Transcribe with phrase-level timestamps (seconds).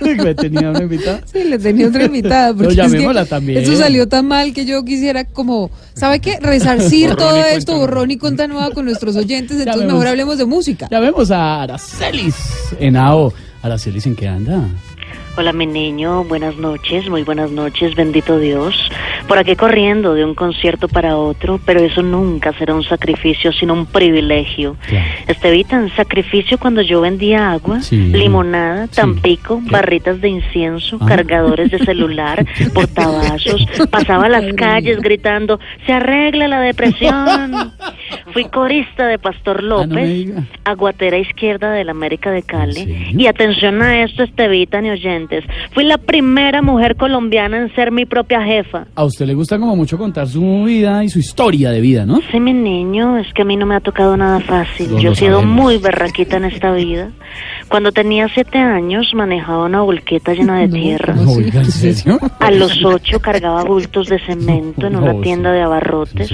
[0.36, 1.20] Tenía una invitada.
[1.30, 2.54] Sí, le tenía otra invitada.
[2.56, 3.62] Pero es que llamémosla también.
[3.62, 6.38] Eso salió tan mal que yo quisiera como, ¿sabe qué?
[6.40, 9.58] Resarcir Borrón todo esto, borrón y cuenta nueva con nuestros oyentes.
[9.58, 9.92] Entonces Llamemos.
[9.92, 10.88] mejor hablemos de música.
[10.90, 12.34] Ya vemos a Aracelis
[12.78, 13.32] en AO.
[13.62, 14.68] Aracelis, ¿en qué anda?
[15.34, 18.90] Hola mi niño, buenas noches, muy buenas noches, bendito Dios.
[19.26, 23.72] Por aquí corriendo de un concierto para otro, pero eso nunca será un sacrificio, sino
[23.72, 24.76] un privilegio.
[24.86, 25.06] Claro.
[25.28, 27.96] Estevita, en sacrificio cuando yo vendía agua, Sí.
[28.12, 28.96] limonada, Sí.
[28.96, 29.70] tampico, ¿Qué?
[29.70, 31.06] barritas de incienso, Ah.
[31.08, 37.72] cargadores de celular, portavasos, pasaba a las calles gritando, se arregla la depresión.
[38.32, 40.28] Fui corista de Pastor Ah, no López,
[40.64, 43.14] aguatera izquierda de la América de Cali.
[43.16, 45.44] Y atención a esto, Estevita ni oyentes.
[45.72, 48.86] Fui la primera mujer colombiana en ser mi propia jefa.
[48.94, 52.20] A usted le gusta como mucho contar su vida y su historia de vida, ¿no?
[52.30, 54.88] Sí, mi niño, es que a mí no me ha tocado nada fácil.
[54.98, 55.44] Yo he sido sabemos.
[55.62, 57.10] muy berraquita en esta vida.
[57.72, 61.14] Cuando tenía siete años manejaba una volqueta llena de No, tierra.
[61.14, 61.38] ¿cómo así?
[61.42, 62.18] Oiga, ¿en serio?
[62.38, 66.30] A los ocho cargaba bultos de cemento en una No, tienda de No abarrotes.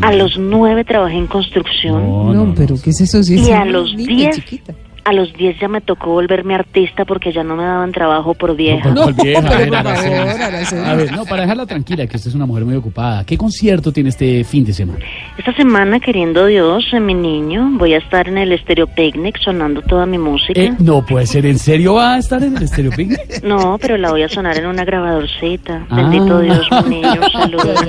[0.00, 2.02] A los nueve trabajé en construcción.
[2.02, 3.22] No, No, no, pero ¿qué es eso?
[3.22, 4.72] Si es Y a los diez chiquita.
[5.04, 8.54] A los 10 ya me tocó volverme artista porque ya no me daban trabajo por
[8.56, 8.90] vieja.
[8.90, 9.48] No, ¿cuál vieja?
[9.48, 11.10] A ver.
[11.12, 13.24] A no, para dejarla tranquila, que usted es una mujer muy ocupada.
[13.24, 14.98] ¿Qué concierto tiene este fin de semana?
[15.36, 19.82] Esta semana, queriendo Dios, en mi niño, voy a estar en el Stereo Picnic sonando
[19.82, 20.60] toda mi música.
[20.60, 23.42] Eh, no puede ser, ¿en serio va a estar en el Stereo Picnic?
[23.42, 25.86] No, pero la voy a sonar en una grabadorcita.
[25.88, 25.96] Ah.
[25.96, 27.80] Bendito Dios, mi niño, saludos.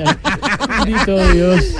[0.84, 1.76] Bendito Dios.